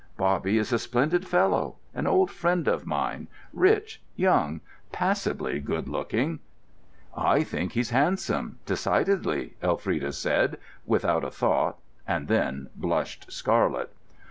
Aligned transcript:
Bobby 0.17 0.57
is 0.57 0.73
a 0.73 0.79
splendid 0.79 1.27
fellow, 1.27 1.75
an 1.93 2.07
old 2.07 2.31
friend 2.31 2.67
of 2.67 2.87
mine, 2.87 3.27
rich, 3.53 4.01
young, 4.15 4.61
passably 4.91 5.59
good 5.59 5.87
looking——" 5.87 6.39
"I 7.15 7.43
think 7.43 7.73
he's 7.73 7.91
handsome, 7.91 8.57
decidedly," 8.65 9.57
Elfrida 9.61 10.11
said, 10.11 10.57
without 10.87 11.23
a 11.23 11.29
thought, 11.29 11.77
and 12.07 12.27
then 12.27 12.69
blushed 12.75 13.31
scarlet. 13.31 13.93